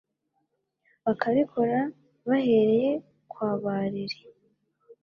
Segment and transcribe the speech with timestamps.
[1.05, 1.79] bakabikora
[2.27, 2.91] bahereye
[3.31, 4.17] kwa ba Rere.